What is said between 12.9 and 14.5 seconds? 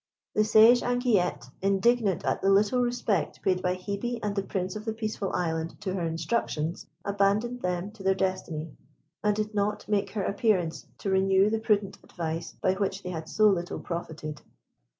they had so little profited.